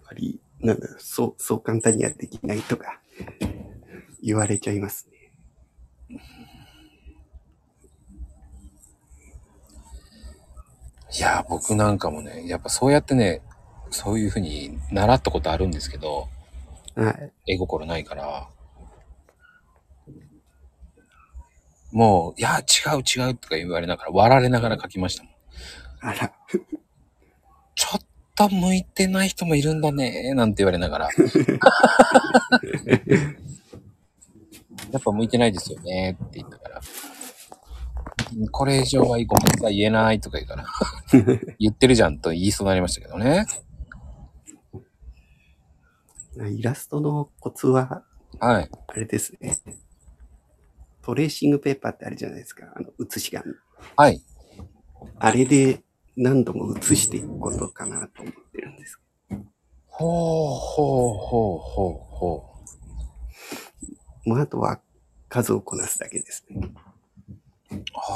[0.04, 3.00] ぱり、なんだろう、そう、そう簡単にはできないとか、
[4.22, 5.17] 言われちゃいますね。
[11.16, 13.40] いや、僕なんかもね、やっぱそうやってね、
[13.90, 16.28] そういうふうに習ったことあるんですけど、
[16.94, 17.10] は
[17.46, 17.54] い。
[17.54, 18.48] 絵心ないから、
[21.92, 22.62] もう、いや、違
[22.96, 25.32] う違うとか言われながら、笑われながら描きましたもん。
[26.00, 26.32] あら、
[27.74, 28.00] ちょっ
[28.34, 31.08] と向いてない人もいるんだね、なんて言われながら。
[34.92, 36.80] やっぱ向いてないですよね、って言ったから。
[38.50, 39.28] これ以上はごめんな
[39.60, 40.66] さい、言えないとか言うから。
[41.58, 43.46] 言ってるじゃんと言いそうになりましたけどね。
[46.50, 48.04] イラストのコツは、
[48.38, 48.70] はい。
[48.86, 49.58] あれですね。
[51.02, 52.72] トレーシングペーパーってあるじゃないですか。
[52.76, 53.54] あの、写し紙。
[53.96, 54.22] はい。
[55.18, 55.82] あれで
[56.16, 59.00] 何度も写していくことかなと思ってるんです。
[59.86, 62.48] ほうほうほうほうほ
[64.26, 64.80] もうあとは
[65.28, 66.70] 数をこなすだけですね。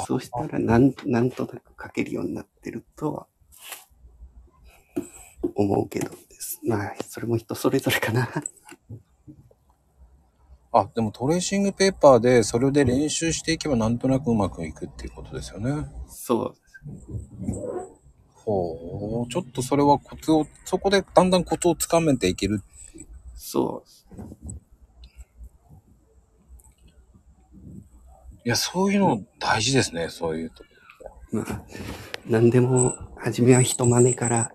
[0.07, 3.27] そうしたらなん、なんとなく書けるようになってるとは
[5.55, 6.59] 思うけどです。
[6.63, 8.29] まあ、それも人それぞれかな。
[10.71, 15.87] あ、でもトレーシングペーパーでそれで練習していけばなんとなくうまくいくっていうことですよね。
[16.07, 16.55] そう。
[18.33, 19.31] ほう。
[19.31, 22.61] ちょっとそれはコツを、そこでだんだんコツをつかめていける。
[23.35, 24.23] そう。
[28.45, 30.63] いや、そういうの大事ですね、そういうと。
[31.31, 31.61] まあ、
[32.27, 34.51] 何でも、初めは人真似から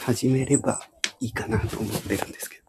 [0.00, 0.80] 始めれば
[1.20, 2.62] いいかなと思ってるんですけど。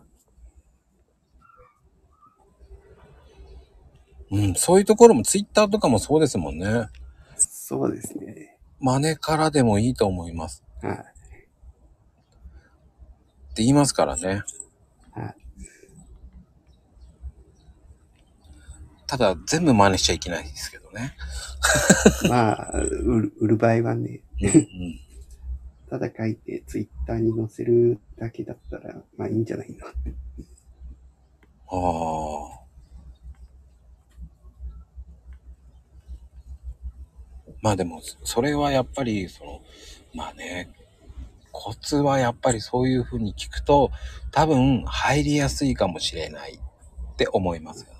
[4.32, 6.88] うん、そういうところもツイッターとかもそうですもんね。
[7.36, 8.60] そうですね。
[8.80, 10.64] 真似からでもいいと思います。
[10.82, 10.96] はい。
[10.96, 10.98] っ
[13.54, 14.44] て言いますからね。
[15.12, 15.36] はい。
[19.12, 21.14] ただ、全部真似しちゃいけないですけどね。
[22.30, 22.72] まあ、
[23.42, 25.00] 売る場合はね、うん、うん。
[25.90, 29.86] ただ書いてツイッターに載せるだけだったら、まあいいんじゃないの？
[31.68, 32.62] ああ。
[37.62, 39.62] まあでも、それはやっぱり、その、
[40.16, 40.70] まあね、
[41.52, 43.92] コツはやっぱりそういうふうに聞くと、
[44.32, 47.91] 多分入りやすいかもしれないって思いますよ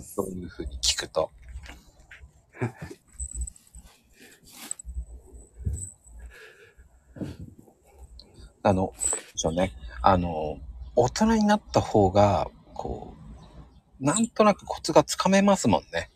[0.00, 1.30] そういうふうに聞くと。
[8.62, 8.92] あの、
[9.36, 10.58] そうね、あの、
[10.96, 13.14] 大人になった方が、こ
[14.00, 16.10] う、なんとなくコツがつかめますもんね。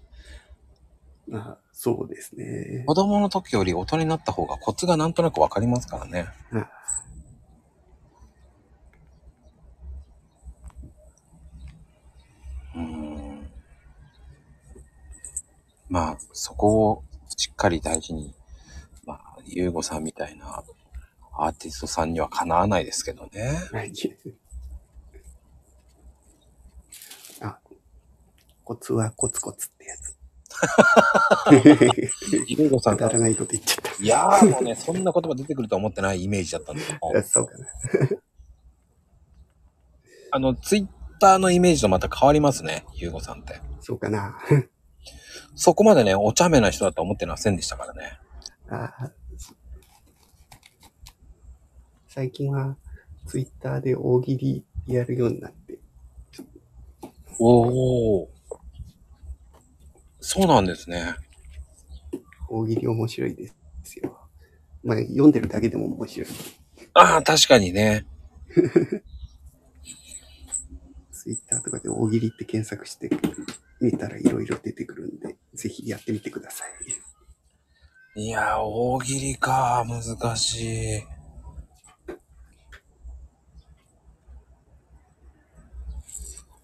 [1.28, 2.84] まあ、そうですね。
[2.86, 6.26] 子供の時より大人になった方がコツがなんとなくわかりますからね。
[6.52, 6.70] あ
[12.74, 13.50] うーん。
[15.88, 17.04] まあ、そこを
[17.36, 18.34] しっかり大事に、
[19.06, 20.62] まあ、ゆうごさんみたいな
[21.32, 23.58] アーティストさんにはかなわないですけどね。
[23.72, 23.92] はい。
[27.40, 27.58] あ、
[28.64, 30.18] コツはコツコツってやつ。
[32.48, 37.22] ゆうごさんがらないこと言っちゃっいやーもうね、そんな言葉出てくるとは思ってないイメージだったんですけどた。
[37.26, 37.66] そうかな。
[40.30, 40.86] あの、ツイッ
[41.20, 43.60] ターのイメージとまた変わりますね、ゆうごさんって。
[43.80, 44.38] そうかな。
[45.58, 48.20] そこまでね、お茶目な人だと思ってませんでしたからね。
[48.70, 49.10] あ
[52.06, 52.76] 最近は
[53.26, 55.80] ツイッターで大喜利やるようになって、
[57.40, 58.30] おお。
[60.20, 61.16] そうなんですね。
[62.48, 63.50] 大喜利面白いで
[63.82, 64.16] すよ。
[64.84, 66.28] まあ、読んでるだけでも面白い。
[66.94, 68.06] ああ、確かにね。
[71.10, 73.10] ツイッターとかで大喜利って検索して
[73.80, 76.64] みたらいろいろ出てくるんで、ぜひやってみてくださ
[78.16, 78.20] い。
[78.20, 81.02] いやー、大喜利か、難しい。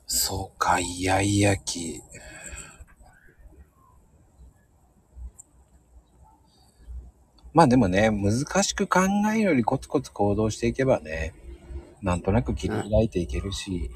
[0.07, 2.01] そうか、イヤイヤ期。
[7.53, 9.01] まあでもね、難しく考
[9.33, 11.35] えるよりコツコツ行動していけばね、
[12.03, 13.93] なんとなく切り開いていけるし、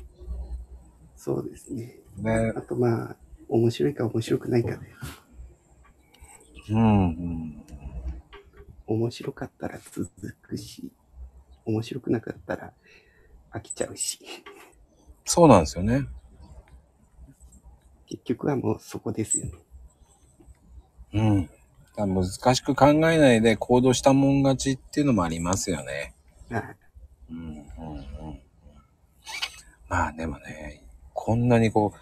[1.17, 1.97] そうですね。
[2.23, 2.53] ね。
[2.57, 3.17] あとまあ、
[3.49, 4.77] 面白いか面白くないかで、
[6.71, 7.63] うん、うん。
[8.87, 10.11] 面白かったら続
[10.43, 10.91] くし、
[11.65, 12.73] 面白くなかったら
[13.53, 14.19] 飽きちゃうし、
[15.25, 16.07] そうなんですよね。
[18.07, 19.53] 結局はもうそこですよね。
[21.13, 21.51] うん。
[21.97, 26.15] 難しく考えないで行動したもん勝ちっていうのもありますよね。
[26.49, 26.77] はい。
[27.31, 28.41] うんうんうん。
[29.89, 30.88] まあでもね、
[31.21, 31.93] こんなにこ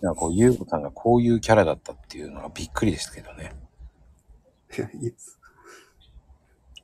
[0.00, 3.52] う、なんかこう、ゆうこさんがこういうキャラだったっていうのがびっくりですけどね。
[4.78, 5.40] いやいいです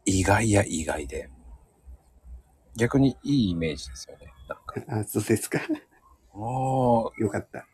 [0.05, 1.31] 意外や意外で。
[2.77, 4.33] 逆にいいイメージですよね。
[4.49, 5.01] なんか。
[5.01, 5.61] あ、そうですか。
[5.61, 7.65] ああ、よかった。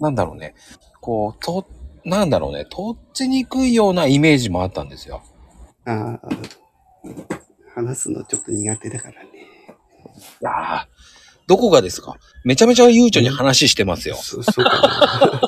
[0.00, 0.56] なんだろうね。
[1.00, 1.68] こう、と、
[2.04, 2.64] なんだろうね。
[2.64, 5.22] とっちにくいようなイメージもあったんですよ。
[5.84, 6.20] ああ、
[7.76, 9.28] 話すのちょっと苦手だからね。
[10.40, 10.93] いやー
[11.46, 12.16] どこがですか？
[12.44, 14.16] めちゃめちゃ悠長に話してますよ。
[14.16, 15.40] そ そうか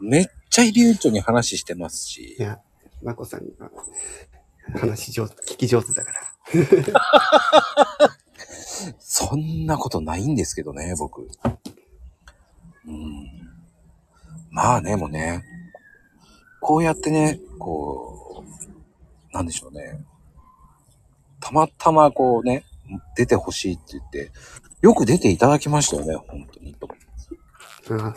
[0.00, 2.24] めっちゃ悠長に話してますな。
[2.24, 2.36] いし。
[2.38, 2.58] や、
[3.02, 3.70] まこさんが
[4.78, 6.20] 話上手、聞き上手だから。
[8.98, 11.28] そんなことないんですけどね、僕。
[12.86, 13.28] うん。
[14.50, 15.42] まあね、もうね、
[16.60, 18.44] こうやってね、こ
[19.30, 20.04] う、なんでしょうね。
[21.40, 22.64] たまたまこうね、
[23.16, 24.32] 出てほしいって言って、
[24.82, 26.76] よく出ていただきましたよね、本当に。
[27.90, 28.14] あ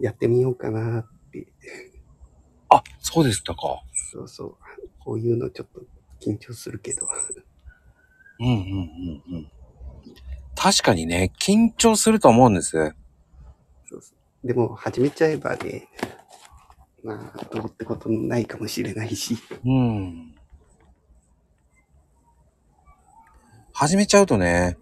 [0.00, 1.46] やってみようかなって。
[2.68, 3.82] あ、そうでしたか。
[4.12, 4.56] そうそう。
[4.98, 5.82] こういうのちょっと
[6.20, 7.06] 緊張するけど。
[8.40, 9.52] うんうんうんうん。
[10.54, 12.94] 確かにね、緊張すると思うんです。
[13.88, 15.88] そうそうでも始めちゃえばね、
[17.04, 19.36] まあ、どうってことないかもしれないし。
[19.64, 20.31] うん。
[23.74, 24.76] 始めちゃうとね、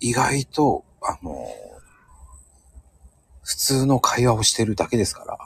[0.00, 1.48] 意外と、あの、
[3.42, 5.38] 普通の会話をしてるだけですから。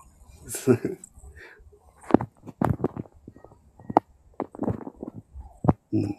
[5.93, 6.17] うん、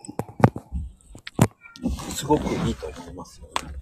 [2.11, 3.47] すごくいいと思いますよ。
[3.61, 3.79] だって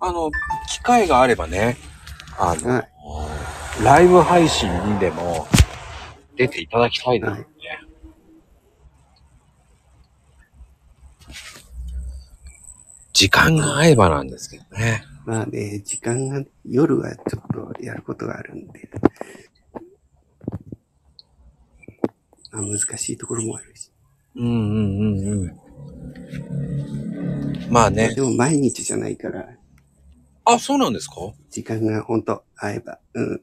[0.00, 0.30] あの、
[0.68, 1.76] 機会があればね、
[2.38, 3.33] あの、はい
[3.82, 5.46] ライブ配信にでも
[6.36, 7.46] 出ていただきたいですよね。
[13.12, 15.04] 時間が合えばなんですけどね。
[15.24, 18.90] まあね、時間が、夜はちょっとやることがあるんで。
[22.50, 23.90] まあ、難しいところもあるし。
[24.36, 25.60] うんうんうんうん。
[27.70, 28.14] まあね。
[28.14, 29.48] でも毎日じゃないから、
[30.44, 31.14] あ、そうなんですか？
[31.50, 32.98] 時間がほんと合えば。
[33.14, 33.42] うん。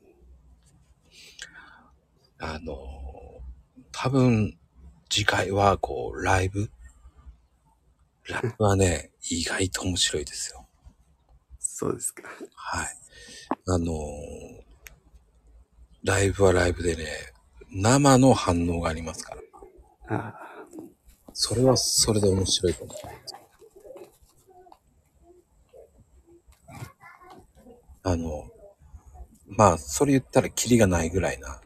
[2.42, 2.76] あの、
[3.92, 4.58] 多分、
[5.10, 6.72] 次回は、こう、ライブ？
[8.28, 10.66] ライブはね、意外と面白いですよ。
[11.60, 12.24] そうですか。
[12.56, 12.88] はい。
[13.68, 13.94] あの、
[16.04, 17.06] ライブはライブでね、
[17.72, 19.36] 生の反応がありますか
[20.10, 20.18] ら。
[20.18, 20.36] ああ、
[21.34, 22.98] それはそれで面白いと思う。
[28.04, 28.50] あの、
[29.46, 31.61] まあ、それ言ったらキリがないぐらいな。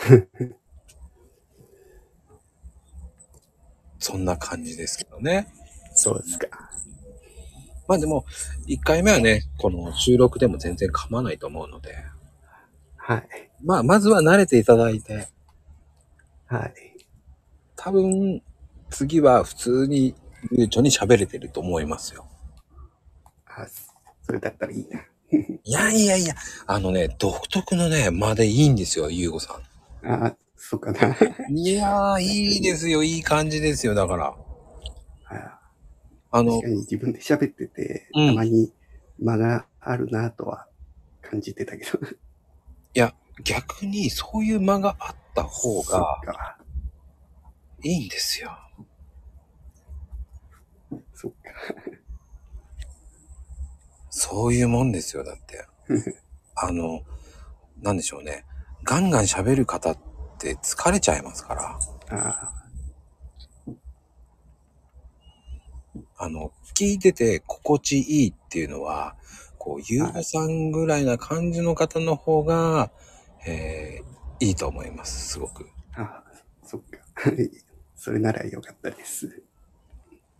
[3.98, 5.52] そんな感じですけどね。
[5.94, 6.48] そうですか。
[7.86, 8.24] まあでも、
[8.68, 11.96] 1回目はね、この収録でも全然構わないと思うので、
[12.96, 13.28] はい。
[13.62, 15.28] まあ、まずは慣れていただいて、
[16.46, 16.74] はい。
[17.76, 18.42] 多分、
[18.90, 20.14] 次は普通に
[20.56, 22.26] 流暢に喋れてると思いますよ。
[23.46, 23.66] あ、
[24.22, 25.00] それだったらいいな。
[25.32, 26.34] いやいやいや、
[26.66, 29.69] あのね、独特のね、間でいいんですよ、ゆうごさあ
[30.04, 31.08] あ、そうかな。
[31.48, 31.58] ん。
[31.58, 34.34] いやー、いいですよ、いい感じですよ、だから。
[35.26, 35.60] あ
[36.32, 38.72] あの確か、に自分で喋ってて、うんたまに
[39.18, 40.66] 間があるなとは
[41.22, 41.98] 感じてたけど。
[42.94, 46.58] いや、逆にそういう間があった方がか。
[47.82, 48.50] いいんですよ。
[51.14, 51.38] そっか。
[54.10, 55.66] そういうもんですよ、だって。
[56.56, 57.02] あの、
[57.80, 58.44] なんでしょうね。
[58.90, 59.98] ガンガン喋る方っ
[60.40, 61.78] て疲れちゃいますから。
[62.10, 62.52] あ
[66.18, 69.14] あの、聞いてて心地いいっていうのは、
[69.58, 72.90] こう、ゆうごさんぐらいな感じの方の方が、
[73.46, 75.70] えー、いいと思います、すごく。
[75.94, 76.24] あ、
[76.64, 76.98] そっか。
[77.94, 79.44] それならよかったです。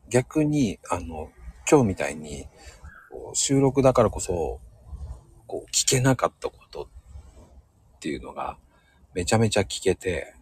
[0.09, 1.31] 逆に、あの、
[1.71, 2.49] 今日みたいに、
[3.33, 4.59] 収録だからこそ、
[5.47, 6.89] こう、聞けなかったことっ
[8.01, 8.59] ていうのが、
[9.15, 10.35] めちゃめちゃ聞けて、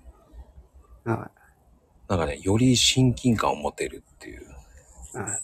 [1.04, 1.30] あ
[2.08, 4.46] なんかね、より親近感を持てるっていう。
[5.14, 5.40] あ、あ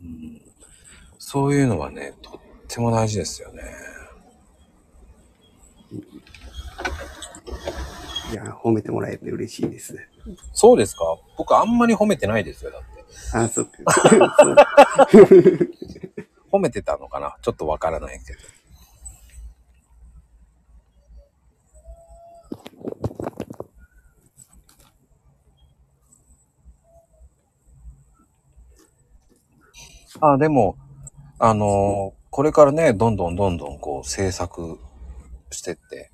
[0.00, 0.40] うん
[1.18, 3.62] そういうのはね、とっても大事ですよね。
[8.30, 9.96] いや、褒めてもらえて嬉しいです。
[10.52, 11.04] そうですか？
[11.36, 13.04] 僕あんまり褒めてないですよ、だって。
[13.36, 13.80] あ、そっか。
[16.54, 17.36] 褒めてたのかな？
[17.42, 18.38] ちょっとわからないけど。
[30.20, 30.76] あ、でも、
[31.38, 34.80] あのーこれからね、どんどんどんどんこう制作
[35.52, 36.10] してって、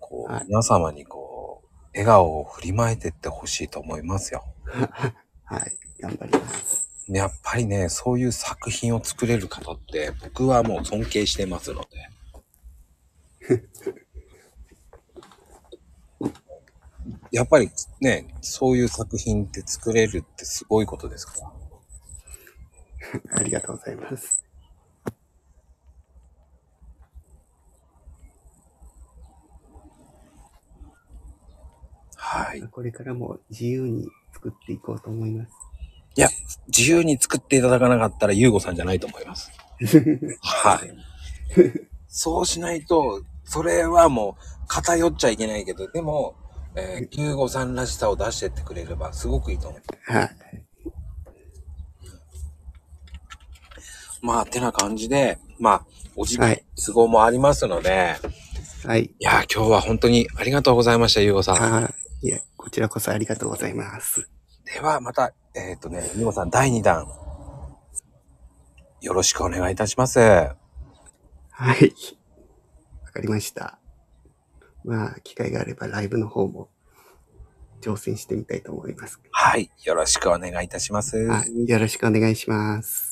[0.00, 4.44] こう、はい皆様にこう、笑顔を振りまいてってほしいと思いますよ。
[5.44, 6.87] はい、頑張ります。
[7.08, 11.88] やっぱりね、そういう作品を作れる方って、僕はもう尊敬してますので。
[17.32, 21.50] やっぱりね、そういう作品って作れるってすごいことですから。
[23.38, 24.44] ありがとうございます。
[32.16, 32.60] はい。
[32.68, 35.67] これからも自由に作っていこうと思います。
[36.18, 36.28] いや、
[36.66, 39.52] 自由に作っていただかなかったら、ゆうごさんじゃないと思います。
[40.42, 40.92] はい。
[42.08, 46.34] そうしないと、それはもう偏っちゃいけないけど、でも、
[46.74, 50.12] えー、ゆうごさんらしさを出してってくれれば、すごくいいと思う。
[50.12, 50.36] はい。
[54.20, 58.16] まあ、てな感じで、まあ、お時間はい、都合もありますので、
[58.84, 59.04] はい。
[59.04, 61.56] いやー、今日は本当にありがとうございました、ゆうごさん。
[61.56, 61.88] は
[62.22, 62.26] い。
[62.26, 64.28] いや、こちらこそありがとうございます。
[64.74, 67.06] では、また、えっ、とね、ゆうごさん、第2弾、
[69.00, 70.18] よろしくお願いいたします。
[70.20, 70.54] は
[71.74, 71.94] い。
[73.04, 73.78] わかりました。
[74.84, 76.68] まあ、機会があればライブの方も
[77.80, 79.20] 挑戦してみたいと思います。
[79.30, 81.16] はい、よろしくお願いいたします。
[81.16, 81.68] はい。
[81.68, 83.07] よろしくお願いします。